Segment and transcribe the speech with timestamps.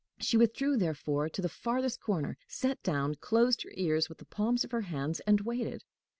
[0.17, 4.63] She withdrew therefore to the farthest corner, sat down, closed her ears with the palms
[4.63, 5.83] of her hands, and waited.